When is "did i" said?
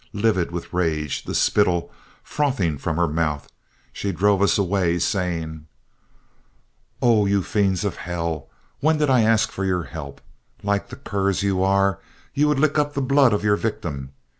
8.97-9.21